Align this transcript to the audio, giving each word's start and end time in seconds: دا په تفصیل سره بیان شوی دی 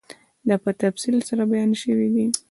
دا 0.47 0.55
په 0.63 0.71
تفصیل 0.81 1.17
سره 1.29 1.43
بیان 1.51 1.71
شوی 1.81 2.07
دی 2.13 2.25